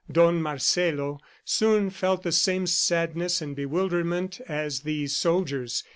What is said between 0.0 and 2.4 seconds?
Don Marcelo soon felt the